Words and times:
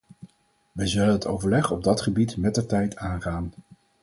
Wij 0.71 0.87
zullen 0.87 1.13
het 1.13 1.25
overleg 1.27 1.71
op 1.71 1.83
dat 1.83 2.01
gebied 2.01 2.37
mettertijd 2.37 2.95
aangaan. 2.95 3.53